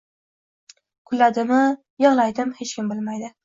[1.11, 1.61] Kuladimi,
[2.07, 3.35] yig‘laydimi hech kim bilmaydi.